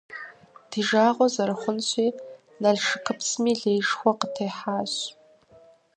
[0.69, 2.07] Ди жагъуэ зэрыхъунщи,
[2.61, 4.93] Налшыкыпсми леишхуэ къытехьащ.